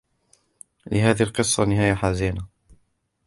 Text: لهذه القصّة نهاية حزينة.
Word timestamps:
لهذه 0.91 1.21
القصّة 1.23 1.63
نهاية 1.65 1.93
حزينة. 1.93 2.47